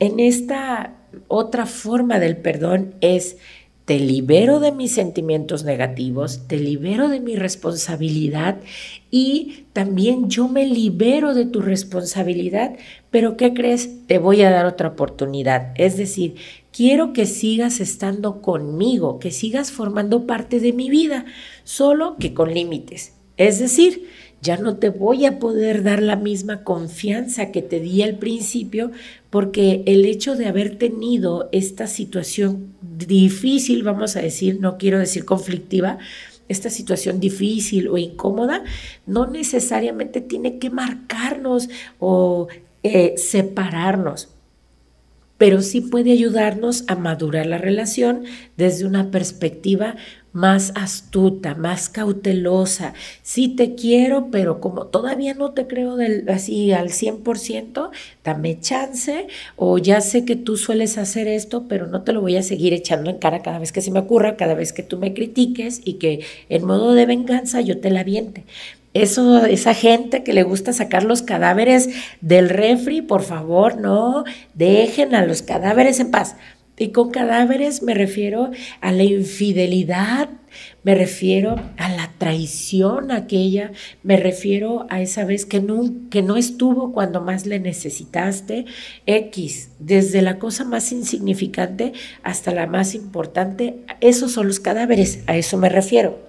[0.00, 0.94] En esta
[1.26, 3.36] otra forma del perdón es
[3.88, 8.58] te libero de mis sentimientos negativos, te libero de mi responsabilidad
[9.10, 12.76] y también yo me libero de tu responsabilidad,
[13.10, 14.06] pero ¿qué crees?
[14.06, 15.72] Te voy a dar otra oportunidad.
[15.76, 16.34] Es decir,
[16.70, 21.24] quiero que sigas estando conmigo, que sigas formando parte de mi vida,
[21.64, 23.14] solo que con límites.
[23.38, 24.06] Es decir,
[24.40, 28.90] ya no te voy a poder dar la misma confianza que te di al principio
[29.30, 35.24] porque el hecho de haber tenido esta situación difícil, vamos a decir, no quiero decir
[35.24, 35.98] conflictiva,
[36.48, 38.64] esta situación difícil o incómoda,
[39.06, 42.48] no necesariamente tiene que marcarnos o
[42.82, 44.28] eh, separarnos
[45.38, 48.24] pero sí puede ayudarnos a madurar la relación
[48.56, 49.96] desde una perspectiva
[50.32, 52.94] más astuta, más cautelosa.
[53.22, 55.96] Sí te quiero, pero como todavía no te creo
[56.28, 57.90] así al 100%,
[58.24, 62.36] dame chance o ya sé que tú sueles hacer esto, pero no te lo voy
[62.36, 64.98] a seguir echando en cara cada vez que se me ocurra, cada vez que tú
[64.98, 68.44] me critiques y que en modo de venganza yo te la aviente.
[69.02, 71.88] Eso, esa gente que le gusta sacar los cadáveres
[72.20, 76.34] del refri, por favor, no, dejen a los cadáveres en paz.
[76.76, 80.30] Y con cadáveres me refiero a la infidelidad,
[80.82, 83.70] me refiero a la traición aquella,
[84.02, 85.80] me refiero a esa vez que no,
[86.10, 88.64] que no estuvo cuando más le necesitaste,
[89.06, 91.92] X, desde la cosa más insignificante
[92.24, 96.27] hasta la más importante, esos son los cadáveres, a eso me refiero.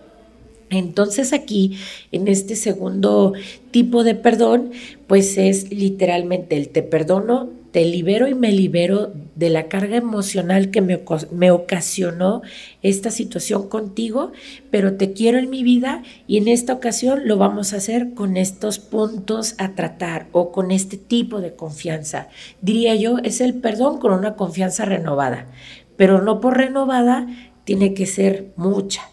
[0.70, 1.78] Entonces aquí,
[2.12, 3.34] en este segundo
[3.72, 4.72] tipo de perdón,
[5.08, 10.72] pues es literalmente el te perdono, te libero y me libero de la carga emocional
[10.72, 12.42] que me, ocasionó
[12.82, 14.32] esta situación contigo,
[14.72, 18.38] pero te quiero en mi vida y en esta ocasión lo vamos a hacer con
[18.38, 22.28] estos puntos a tratar o con este tipo de confianza.
[22.62, 25.48] Diría yo, es el perdón con una confianza renovada,
[25.96, 27.28] pero no por renovada
[27.66, 29.04] tiene que ser mucha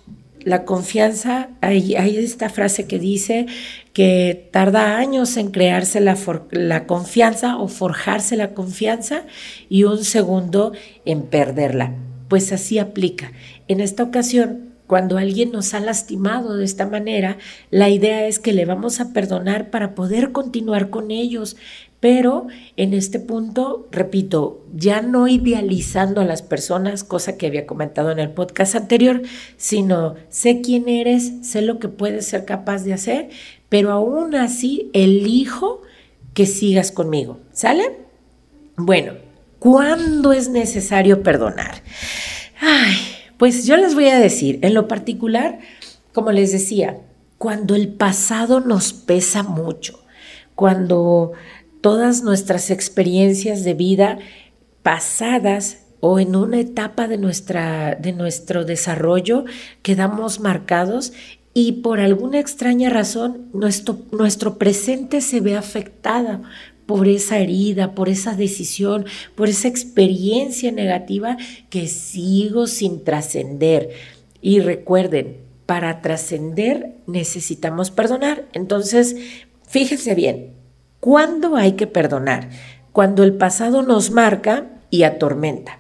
[0.47, 3.47] la confianza, hay, esta frase que dice
[3.93, 9.25] que tarda años en crearse la, confianza o forjarse la confianza
[9.69, 10.73] y un segundo
[11.05, 11.95] en perderla.
[12.29, 13.33] Pues así aplica.
[13.67, 17.39] En esta ocasión, cuando alguien nos ha lastimado de esta manera,
[17.73, 21.57] la idea es que le vamos a perdonar para poder continuar con ellos,
[22.01, 28.11] pero en este punto, repito, ya no idealizando a las personas, cosa que había comentado
[28.11, 29.23] en el podcast anterior,
[29.57, 33.31] sino sé quién eres, sé lo que puedes ser capaz de hacer,
[33.69, 35.83] pero aún así elijo
[36.35, 37.41] que sigas conmigo.
[37.53, 37.99] ¿Sale?
[38.77, 39.15] Bueno,
[39.59, 41.83] ¿cuándo es necesario perdonar?
[42.61, 42.95] Ay,
[43.39, 45.59] pues yo les voy a decir, en lo particular,
[46.13, 46.99] como les decía,
[47.39, 50.01] cuando el pasado nos pesa mucho,
[50.55, 51.33] cuando
[51.87, 54.19] todas nuestras experiencias de vida
[54.83, 59.45] pasadas o en una etapa de, nuestra, de nuestro desarrollo
[59.83, 61.13] quedamos marcados
[61.55, 66.43] y por alguna extraña razón nuestro, nuestro presente se ve afectada
[66.87, 69.05] por esa herida, por esa decisión,
[69.37, 71.37] por esa experiencia negativa
[71.71, 73.91] que sigo sin trascender.
[74.43, 78.49] Y recuerden, para trascender necesitamos perdonar.
[78.55, 79.15] Entonces,
[79.69, 80.56] fíjense bien,
[81.07, 82.49] ¿cuándo hay que perdonar?
[82.91, 85.79] Cuando el pasado nos marca y atormenta.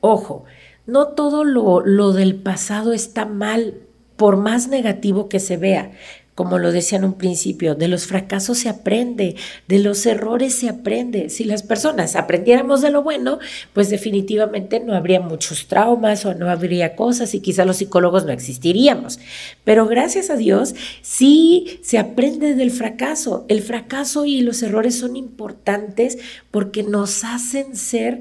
[0.00, 0.42] Ojo,
[0.86, 3.74] no todo lo, lo del pasado está mal,
[4.16, 5.92] por más negativo que se vea
[6.38, 9.34] como lo decía en un principio, de los fracasos se aprende,
[9.66, 11.30] de los errores se aprende.
[11.30, 13.40] Si las personas aprendiéramos de lo bueno,
[13.72, 18.30] pues definitivamente no habría muchos traumas o no habría cosas y quizá los psicólogos no
[18.30, 19.18] existiríamos.
[19.64, 23.44] Pero gracias a Dios sí se aprende del fracaso.
[23.48, 26.18] El fracaso y los errores son importantes
[26.52, 28.20] porque nos hacen ser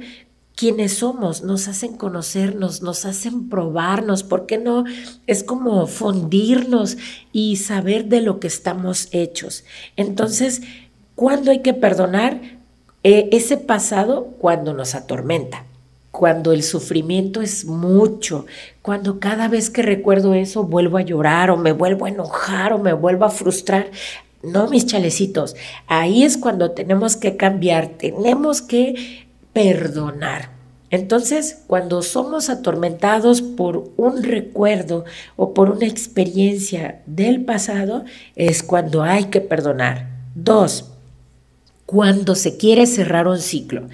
[0.58, 4.86] quienes somos, nos hacen conocernos, nos hacen probarnos, ¿por qué no?
[5.28, 6.98] Es como fundirnos
[7.32, 9.65] y saber de lo que estamos hechos.
[9.98, 10.63] Entonces,
[11.13, 12.41] ¿cuándo hay que perdonar
[13.04, 14.34] eh, ese pasado?
[14.39, 15.63] Cuando nos atormenta,
[16.10, 18.48] cuando el sufrimiento es mucho,
[18.82, 22.80] cuando cada vez que recuerdo eso vuelvo a llorar o me vuelvo a enojar o
[22.80, 23.91] me vuelvo a frustrar.
[24.41, 25.56] No, mis chalecitos,
[25.88, 29.27] ahí es cuando tenemos que cambiar, tenemos que
[29.58, 30.50] perdonar.
[30.91, 35.04] Entonces, cuando somos atormentados por un recuerdo
[35.36, 40.10] o por una experiencia del pasado, es cuando hay que perdonar.
[40.36, 40.91] Dos,
[41.88, 43.88] cuando se quiere cerrar un ciclo.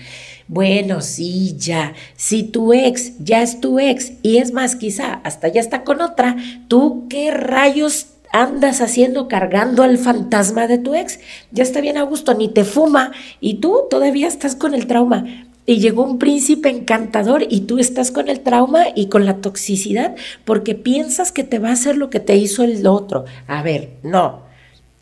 [0.50, 1.94] Bueno, sí, ya.
[2.18, 6.02] Si tu ex ya es tu ex y es más, quizá hasta ya está con
[6.02, 6.36] otra,
[6.68, 11.22] ¿tú qué rayos andas haciendo cargando al fantasma de tu ex?
[11.52, 15.24] Ya está bien a gusto, ni te fuma y tú todavía estás con el trauma
[15.66, 20.16] y llegó un príncipe encantador y tú estás con el trauma y con la toxicidad
[20.46, 23.26] porque piensas que te va a hacer lo que te hizo el otro.
[23.48, 24.44] A ver, no.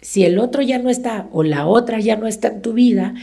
[0.02, 3.13] Si el otro ya no está o la otra ya no está en tu vida,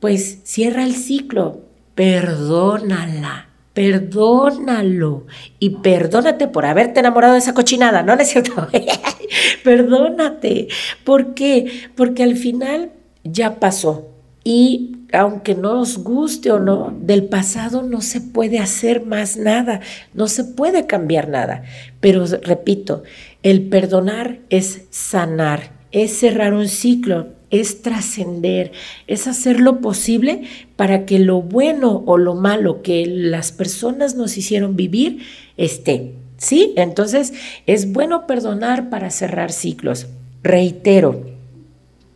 [0.00, 1.60] pues cierra el ciclo,
[1.94, 5.26] perdónala, perdónalo
[5.58, 8.68] y perdónate por haberte enamorado de esa cochinada, ¿no, ¿No es cierto?
[9.64, 10.68] Perdónate.
[11.04, 11.90] ¿Por qué?
[11.94, 12.92] Porque al final
[13.24, 14.08] ya pasó
[14.50, 19.80] y aunque nos guste o no, del pasado no se puede hacer más nada,
[20.14, 21.64] no se puede cambiar nada.
[22.00, 23.02] Pero repito,
[23.42, 28.72] el perdonar es sanar, es cerrar un ciclo, es trascender,
[29.06, 30.44] es hacer lo posible
[30.76, 35.18] para que lo bueno o lo malo que las personas nos hicieron vivir
[35.58, 36.14] esté.
[36.38, 36.72] ¿Sí?
[36.76, 37.34] Entonces
[37.66, 40.06] es bueno perdonar para cerrar ciclos.
[40.42, 41.36] Reitero,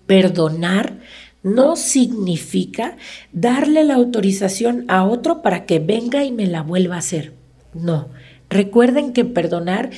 [0.06, 0.94] perdonar
[1.42, 2.96] no significa
[3.32, 7.32] darle la autorización a otro para que venga y me la vuelva a hacer.
[7.74, 8.08] No.
[8.48, 9.90] Recuerden que perdonar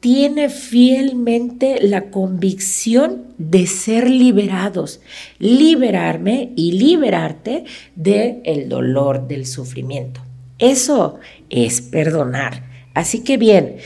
[0.00, 5.00] tiene fielmente la convicción de ser liberados,
[5.38, 7.64] liberarme y liberarte
[7.96, 10.20] del el dolor, del sufrimiento.
[10.58, 11.18] Eso
[11.50, 12.64] es perdonar.
[12.94, 13.76] Así que bien,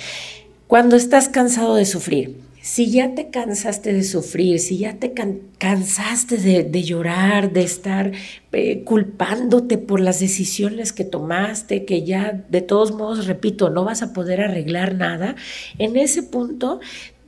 [0.67, 5.13] cuando estás cansado de sufrir, si ya te cansaste de sufrir, si ya te
[5.59, 8.13] cansaste de, llorar, de estar
[8.53, 14.03] eh, culpándote por las decisiones que tomaste, que ya de todos modos, repito, no vas
[14.03, 15.35] a poder arreglar nada,
[15.79, 16.81] en ese punto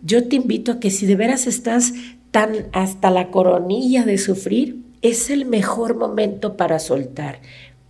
[0.03, 1.95] yo te invito a que si de veras estás
[2.31, 7.41] tan hasta la coronilla de sufrir, es el mejor momento para soltar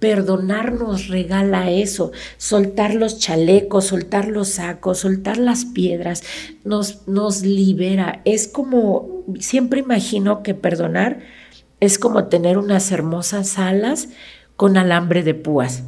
[0.05, 6.23] Perdonar nos regala eso, soltar los chalecos, soltar los sacos, soltar las piedras,
[6.63, 8.21] nos, nos libera.
[8.27, 11.21] Es como, siempre imagino que perdonar
[11.81, 14.11] es como tener unas hermosas alas
[14.57, 15.85] con alambre de púas.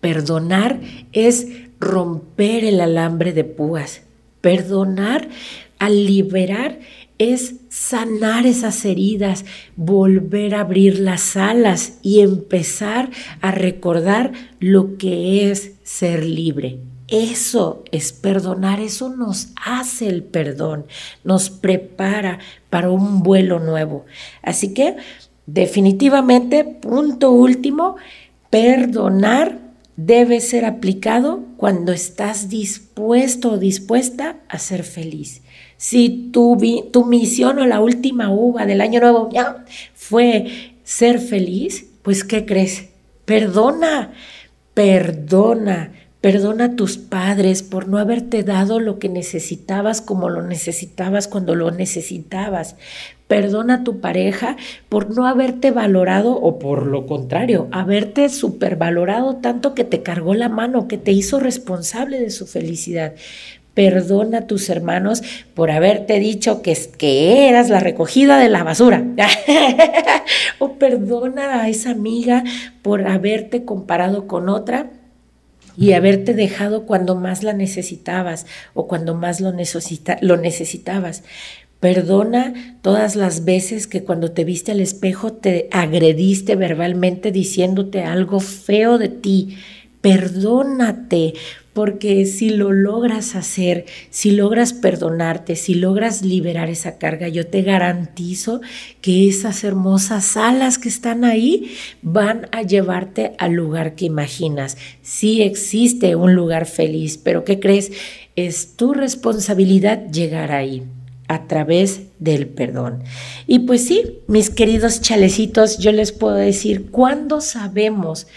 [0.00, 0.80] Perdonar
[1.12, 4.04] es romper el alambre de púas.
[4.40, 5.28] Perdonar
[5.78, 6.78] al liberar
[7.18, 9.44] es sanar esas heridas,
[9.76, 16.78] volver a abrir las alas y empezar a recordar lo que es ser libre.
[17.08, 20.86] Eso es perdonar, eso nos hace el perdón,
[21.22, 24.06] nos prepara para un vuelo nuevo.
[24.42, 24.96] Así que
[25.46, 27.96] definitivamente, punto último,
[28.50, 29.60] perdonar
[29.96, 35.42] debe ser aplicado cuando estás dispuesto o dispuesta a ser feliz.
[35.76, 36.56] Si tu,
[36.92, 39.28] tu misión o la última uva del año nuevo
[39.94, 42.90] fue ser feliz, Pues, ¿qué crees?
[43.24, 44.12] Perdona,
[44.74, 51.26] perdona, perdona a tus padres por no haberte dado lo que necesitabas como lo necesitabas
[51.26, 52.76] cuando lo necesitabas.
[53.26, 54.56] Perdona a tu pareja
[54.88, 60.48] por no haberte valorado o por lo contrario, haberte supervalorado tanto que te cargó la
[60.48, 63.14] mano, que te hizo responsable de su felicidad.
[63.76, 65.22] Perdona a tus hermanos
[65.52, 69.04] por haberte dicho que, que eras la recogida de la basura.
[70.58, 72.42] o perdona a esa amiga
[72.80, 74.92] por haberte comparado con otra
[75.76, 81.22] y haberte dejado cuando más la necesitabas o cuando más lo, lo necesitabas.
[81.78, 88.40] Perdona todas las veces que cuando te viste al espejo te agrediste verbalmente diciéndote algo
[88.40, 89.58] feo de ti.
[90.00, 91.34] Perdónate,
[91.76, 97.60] porque si lo logras hacer, si logras perdonarte, si logras liberar esa carga, yo te
[97.60, 98.62] garantizo
[99.02, 104.78] que esas hermosas alas que están ahí van a llevarte al lugar que imaginas.
[105.02, 107.92] Sí existe un lugar feliz, pero ¿qué crees?
[108.36, 110.82] Es tu responsabilidad llegar ahí
[111.28, 113.02] a través del perdón.
[113.46, 118.28] Y pues sí, mis queridos chalecitos, yo les puedo decir, ¿cuándo sabemos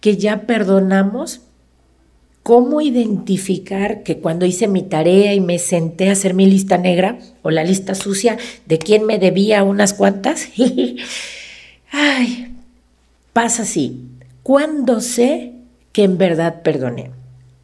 [0.00, 1.42] que ya perdonamos?
[2.46, 7.18] ¿Cómo identificar que cuando hice mi tarea y me senté a hacer mi lista negra
[7.42, 8.36] o la lista sucia
[8.66, 10.50] de quién me debía unas cuantas?
[11.90, 12.54] Ay,
[13.32, 14.00] pasa así.
[14.44, 15.54] ¿Cuándo sé
[15.90, 17.10] que en verdad perdoné?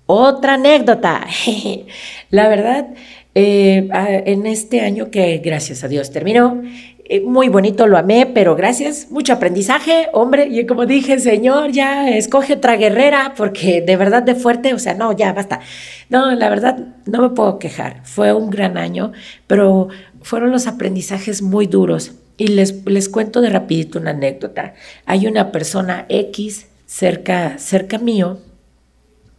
[0.06, 1.28] Otra anécdota.
[2.30, 2.88] La verdad,
[3.34, 3.88] eh,
[4.26, 6.62] en este año que gracias a Dios terminó,
[7.04, 12.08] eh, muy bonito, lo amé, pero gracias, mucho aprendizaje, hombre, y como dije, señor, ya
[12.08, 15.60] escoge otra guerrera, porque de verdad de fuerte, o sea, no, ya basta.
[16.08, 19.12] No, la verdad, no me puedo quejar, fue un gran año,
[19.46, 19.88] pero
[20.22, 22.12] fueron los aprendizajes muy duros.
[22.38, 24.74] Y les, les cuento de rapidito una anécdota.
[25.04, 28.38] Hay una persona X cerca, cerca mío,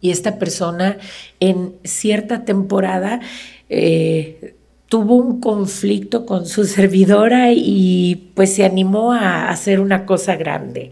[0.00, 0.98] y esta persona
[1.40, 3.20] en cierta temporada
[3.68, 4.54] eh,
[4.88, 10.90] tuvo un conflicto con su servidora y pues se animó a hacer una cosa grande.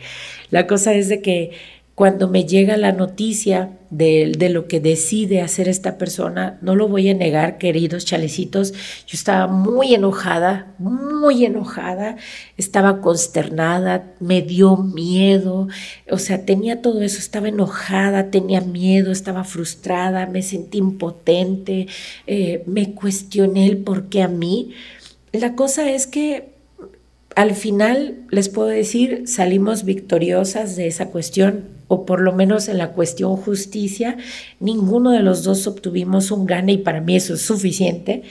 [0.51, 1.53] La cosa es de que
[2.03, 7.09] cuando me llega la noticia de, lo que decide hacer esta persona, no lo voy
[7.09, 12.17] a negar, queridos chalecitos, yo estaba muy enojada, muy enojada,
[12.57, 15.69] estaba consternada, me dio miedo,
[16.11, 21.87] o sea, tenía todo eso, estaba enojada, tenía miedo, estaba frustrada, me sentí impotente,
[22.27, 24.73] eh, me cuestioné el por qué a mí.
[25.31, 26.51] La cosa es que
[27.37, 32.79] al final les puedo decir, salimos victoriosas de esa cuestión, o por lo menos en
[32.79, 34.17] la cuestión justicia,
[34.61, 38.23] ninguno de los dos obtuvimos un gane y para mí eso es suficiente.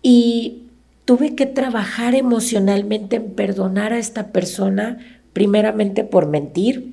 [0.00, 0.62] Y
[1.04, 6.91] tuve que trabajar emocionalmente en perdonar a esta persona, primeramente por mentir,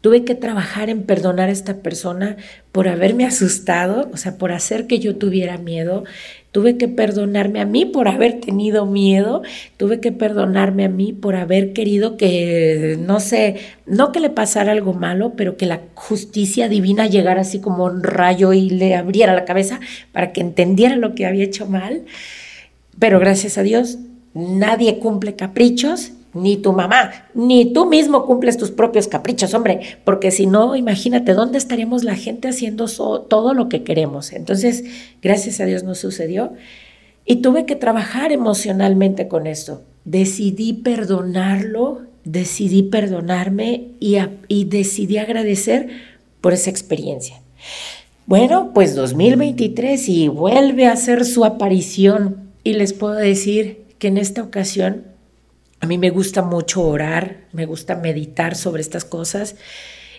[0.00, 2.36] Tuve que trabajar en perdonar a esta persona
[2.70, 6.04] por haberme asustado, o sea, por hacer que yo tuviera miedo.
[6.52, 9.42] Tuve que perdonarme a mí por haber tenido miedo.
[9.76, 14.70] Tuve que perdonarme a mí por haber querido que, no sé, no que le pasara
[14.70, 19.34] algo malo, pero que la justicia divina llegara así como un rayo y le abriera
[19.34, 19.80] la cabeza
[20.12, 22.02] para que entendiera lo que había hecho mal.
[23.00, 23.98] Pero gracias a Dios,
[24.32, 30.30] nadie cumple caprichos ni tu mamá, ni tú mismo cumples tus propios caprichos, hombre, porque
[30.30, 34.32] si no, imagínate dónde estaríamos la gente haciendo todo lo que queremos.
[34.32, 34.84] Entonces,
[35.22, 36.52] gracias a Dios no sucedió
[37.24, 39.82] y tuve que trabajar emocionalmente con esto.
[40.04, 44.16] Decidí perdonarlo, decidí perdonarme y,
[44.48, 45.88] y decidí agradecer
[46.40, 47.42] por esa experiencia.
[48.26, 54.18] Bueno, pues 2023 y vuelve a hacer su aparición y les puedo decir que en
[54.18, 55.04] esta ocasión
[55.80, 59.56] a mí me gusta mucho orar, me gusta meditar sobre estas cosas.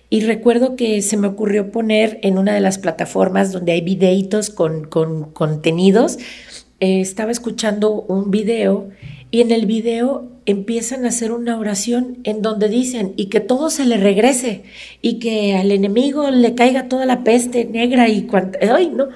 [0.09, 4.49] Y recuerdo que se me ocurrió poner en una de las plataformas donde hay videitos
[4.49, 6.17] con, con contenidos,
[6.79, 8.89] eh, estaba escuchando un video
[9.31, 13.69] y en el video empiezan a hacer una oración en donde dicen y que todo
[13.69, 14.63] se le regrese
[15.01, 19.09] y que al enemigo le caiga toda la peste negra y cuanto, ay, no.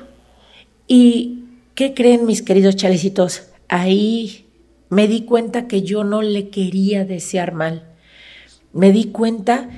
[0.88, 3.48] ¿Y qué creen mis queridos chalecitos?
[3.70, 4.43] Ahí
[4.94, 7.84] me di cuenta que yo no le quería desear mal.
[8.74, 9.70] Me di cuenta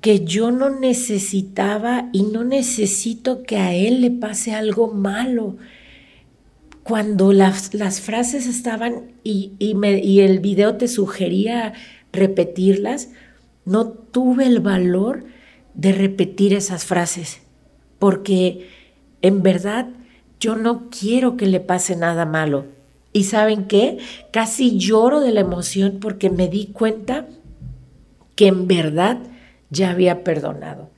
[0.00, 5.56] que yo no necesitaba y no necesito que a él le pase algo malo.
[6.82, 11.72] Cuando las, las frases estaban y, y, me, y el video te sugería
[12.12, 13.10] repetirlas,
[13.64, 15.24] no tuve el valor
[15.74, 17.40] de repetir esas frases,
[17.98, 18.68] porque
[19.22, 19.88] en verdad
[20.40, 22.66] yo no quiero que le pase nada malo.
[23.14, 23.98] Y saben qué?
[24.32, 27.28] Casi lloro de la emoción porque me di cuenta
[28.34, 29.18] que en verdad
[29.70, 30.90] ya había perdonado.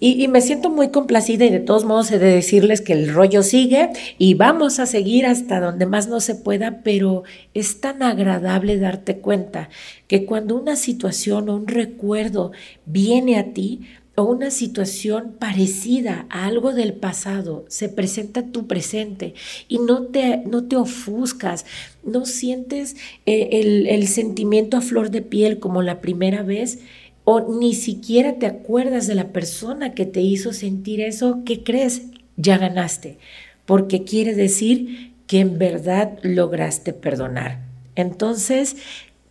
[0.00, 3.42] Y, me siento muy complacida y de todos modos he de decirles que el rollo
[3.42, 8.78] sigue y vamos a seguir hasta donde más no se pueda, pero es tan agradable
[8.78, 9.70] darte cuenta
[10.06, 12.52] que cuando una situación o un recuerdo
[12.86, 13.80] viene a ti,
[14.18, 19.34] o una situación parecida a algo del pasado se presenta tu presente
[19.68, 21.64] y no te, no te ofuscas,
[22.02, 22.96] no sientes
[23.26, 26.80] eh, el, el sentimiento a flor de piel como la primera vez,
[27.22, 32.02] o ni siquiera te acuerdas de la persona que te hizo sentir eso, ¿qué crees?
[32.36, 33.18] Ya ganaste,
[33.66, 37.60] porque quiere decir que en verdad lograste perdonar.
[37.94, 38.76] Entonces,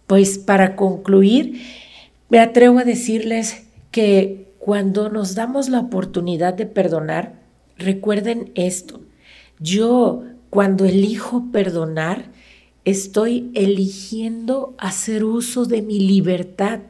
[0.05, 1.61] pues para concluir,
[2.29, 7.39] me atrevo a decirles que cuando nos damos la oportunidad de perdonar,
[7.77, 8.99] recuerden esto,
[9.61, 12.33] yo cuando elijo perdonar,
[12.83, 16.81] estoy eligiendo hacer uso de mi libertad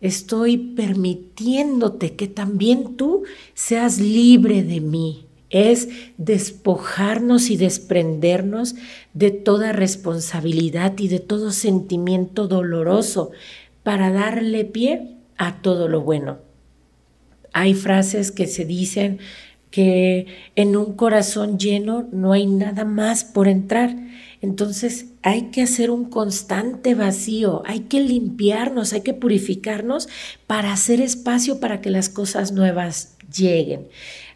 [0.00, 3.22] estoy permitiéndote que también tú
[3.54, 5.26] seas libre de mí.
[5.50, 8.74] Es despojarnos y desprendernos
[9.14, 13.30] de toda responsabilidad y de todo sentimiento doloroso
[13.84, 16.49] para darle pie a todo lo bueno.
[17.52, 19.18] Hay frases que se dicen
[19.70, 20.26] que
[20.56, 23.96] en un corazón lleno no hay nada más por entrar.
[24.42, 30.08] Entonces hay que hacer un constante vacío, hay que limpiarnos, hay que purificarnos
[30.46, 33.88] para hacer espacio para que las cosas nuevas lleguen.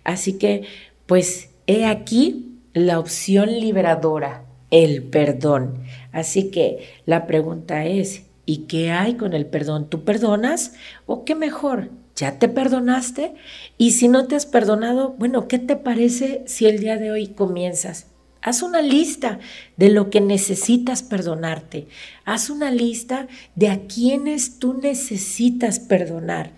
[0.05, 0.65] Así que,
[1.07, 5.85] pues, he aquí la opción liberadora, el perdón.
[6.12, 9.89] Así que la pregunta es, ¿y qué hay con el perdón?
[9.89, 10.75] ¿Tú perdonas?
[11.07, 11.91] ¿O qué mejor?
[12.17, 13.35] ¿Ya te perdonaste?
[13.77, 17.29] Y si no te has perdonado, bueno, ¿qué te parece si el día de hoy
[17.29, 18.07] comienzas?
[18.41, 19.39] Haz una lista
[19.77, 21.89] de lo que necesitas perdonarte.
[22.25, 26.53] Haz una lista de a quienes tú necesitas perdonar.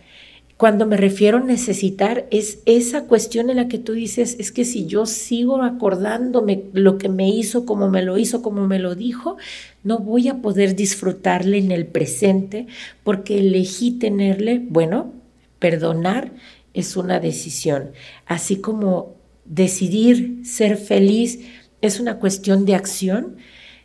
[0.56, 4.64] Cuando me refiero a necesitar, es esa cuestión en la que tú dices, es que
[4.64, 8.94] si yo sigo acordándome lo que me hizo, como me lo hizo, como me lo
[8.94, 9.36] dijo,
[9.84, 12.66] no voy a poder disfrutarle en el presente
[13.04, 15.12] porque elegí tenerle, bueno,
[15.58, 16.32] perdonar
[16.74, 17.92] es una decisión,
[18.26, 21.40] así como decidir ser feliz
[21.80, 23.36] es una cuestión de acción,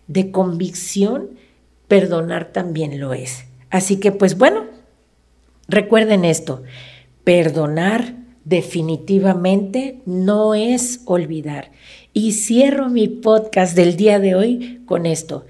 [0.07, 1.31] de convicción,
[1.87, 3.45] perdonar también lo es.
[3.69, 4.65] Así que pues bueno,
[5.67, 6.63] recuerden esto,
[7.23, 11.71] perdonar definitivamente no es olvidar.
[12.13, 15.45] Y cierro mi podcast del día de hoy con esto.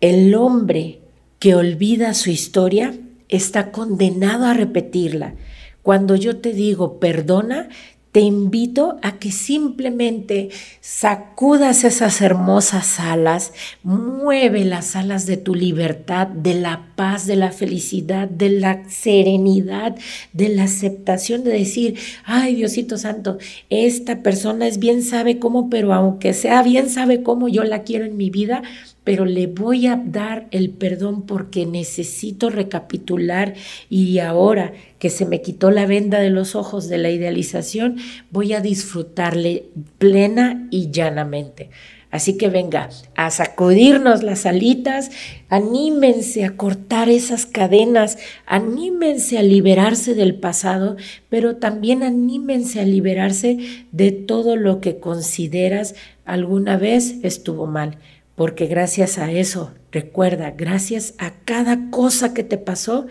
[0.00, 1.00] El hombre
[1.38, 2.94] que olvida su historia
[3.28, 5.34] está condenado a repetirla.
[5.82, 7.68] Cuando yo te digo perdona,
[8.16, 10.48] te invito a que simplemente
[10.80, 13.52] sacudas esas hermosas alas,
[13.82, 19.96] mueve las alas de tu libertad, de la paz, de la felicidad, de la serenidad,
[20.32, 23.36] de la aceptación de decir, ay Diosito Santo,
[23.68, 28.06] esta persona es bien sabe cómo, pero aunque sea bien sabe cómo yo la quiero
[28.06, 28.62] en mi vida,
[29.06, 33.54] pero le voy a dar el perdón porque necesito recapitular
[33.88, 37.98] y ahora que se me quitó la venda de los ojos de la idealización,
[38.32, 39.66] voy a disfrutarle
[39.98, 41.70] plena y llanamente.
[42.10, 45.12] Así que venga, a sacudirnos las alitas,
[45.50, 50.96] anímense a cortar esas cadenas, anímense a liberarse del pasado,
[51.28, 53.58] pero también anímense a liberarse
[53.92, 55.94] de todo lo que consideras
[56.24, 57.98] alguna vez estuvo mal
[58.36, 63.06] porque gracias a eso, recuerda, gracias a cada cosa que te pasó,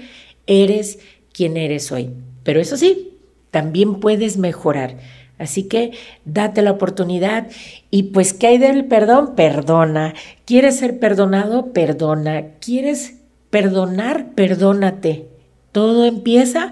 [0.48, 1.00] eres
[1.34, 2.12] quien eres hoy.
[2.44, 3.18] Pero eso sí,
[3.52, 4.98] también puedes mejorar.
[5.38, 5.92] Así que
[6.24, 7.48] date la oportunidad
[7.92, 9.36] y pues ¿qué hay del perdón?
[9.36, 10.14] Perdona.
[10.46, 11.74] ¿Quieres ser perdonado?
[11.74, 12.52] Perdona.
[12.62, 13.16] ¿Quieres
[13.50, 14.32] perdonar?
[14.34, 15.28] Perdónate.
[15.72, 16.72] Todo empieza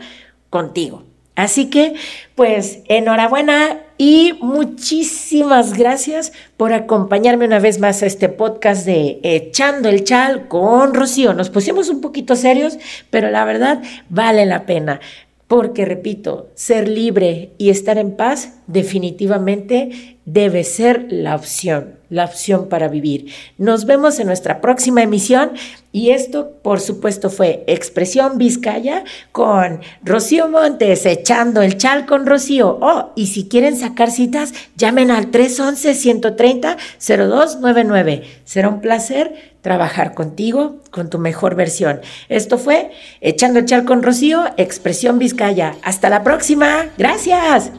[0.49, 1.03] contigo.
[1.35, 1.95] Así que,
[2.35, 9.89] pues, enhorabuena y muchísimas gracias por acompañarme una vez más a este podcast de Echando
[9.89, 11.33] el Chal con Rocío.
[11.33, 12.77] Nos pusimos un poquito serios,
[13.09, 14.99] pero la verdad vale la pena.
[15.47, 22.67] Porque, repito, ser libre y estar en paz definitivamente debe ser la opción, la opción
[22.69, 23.31] para vivir.
[23.57, 25.51] Nos vemos en nuestra próxima emisión
[25.91, 32.77] y esto, por supuesto, fue Expresión Vizcaya con Rocío Montes, echando el chal con Rocío.
[32.81, 38.23] Oh, y si quieren sacar citas, llamen al 311-130-0299.
[38.45, 41.99] Será un placer trabajar contigo con tu mejor versión.
[42.29, 42.91] Esto fue
[43.21, 45.75] Echando el chal con Rocío, Expresión Vizcaya.
[45.83, 46.87] Hasta la próxima.
[46.97, 47.71] Gracias.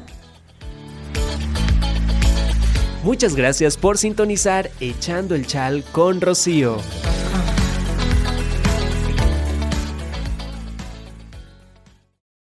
[3.05, 6.79] Muchas gracias por sintonizar Echando el Chal con Rocío.